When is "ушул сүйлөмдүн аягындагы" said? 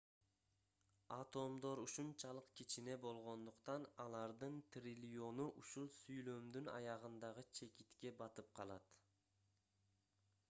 5.63-7.43